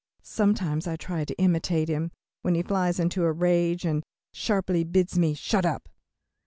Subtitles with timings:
[0.23, 2.09] Sometimes I try to imitate him,
[2.41, 5.87] when he flies into a rage and sharply bids me "shut up."